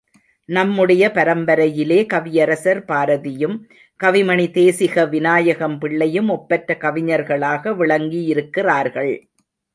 [0.49, 3.55] நம்முடைய பரம்பரையிலே கவியரசர் பாரதியும்,
[3.99, 9.13] கவிமணி தேசிக விநாயகம் பிள்ளையும் ஒப்பற்ற கவிஞர்களாக விளங்கியிருக்கிறார்கள்.